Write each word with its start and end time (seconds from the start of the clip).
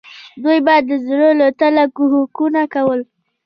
دوی 0.43 0.59
به 0.65 0.75
د 0.87 0.91
زړه 1.07 1.29
له 1.39 1.47
تله 1.59 1.83
کوښښونه 1.95 2.63
کول. 2.73 3.01